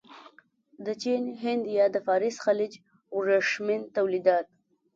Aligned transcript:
د 0.85 0.87
چین، 1.01 1.23
هند 1.43 1.63
یا 1.77 1.85
د 1.95 1.97
فارس 2.05 2.35
خلیج 2.45 2.73
ورېښمین 3.17 3.81
تولیدات. 3.95 4.47